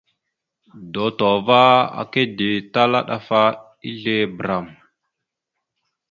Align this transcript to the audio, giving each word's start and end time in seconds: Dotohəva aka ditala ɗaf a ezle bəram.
Dotohəva 0.93 1.61
aka 2.01 2.21
ditala 2.37 2.99
ɗaf 3.07 3.27
a 3.39 3.41
ezle 3.87 4.15
bəram. 4.37 4.65